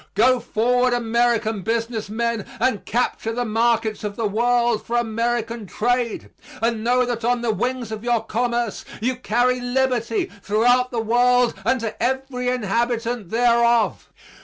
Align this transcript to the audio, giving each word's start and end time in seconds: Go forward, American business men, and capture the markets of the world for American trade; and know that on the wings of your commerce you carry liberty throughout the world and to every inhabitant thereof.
Go 0.15 0.39
forward, 0.39 0.93
American 0.93 1.61
business 1.61 2.09
men, 2.09 2.43
and 2.59 2.83
capture 2.85 3.33
the 3.33 3.45
markets 3.45 4.03
of 4.03 4.15
the 4.15 4.25
world 4.25 4.83
for 4.83 4.97
American 4.97 5.67
trade; 5.67 6.31
and 6.59 6.83
know 6.83 7.05
that 7.05 7.23
on 7.23 7.41
the 7.41 7.51
wings 7.53 7.91
of 7.91 8.03
your 8.03 8.23
commerce 8.25 8.83
you 8.99 9.15
carry 9.15 9.59
liberty 9.61 10.25
throughout 10.41 10.89
the 10.89 10.97
world 10.99 11.53
and 11.63 11.79
to 11.81 12.01
every 12.01 12.47
inhabitant 12.47 13.29
thereof. 13.29 14.07